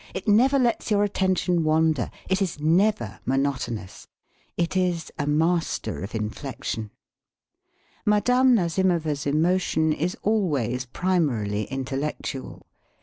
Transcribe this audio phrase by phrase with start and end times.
[0.15, 2.09] It never lets your attention wander.
[2.27, 4.07] It is never monotonous.
[4.57, 6.89] It is a master of inflection.
[8.03, 12.65] Madame Nazimova's emotion is always primarily intellectual.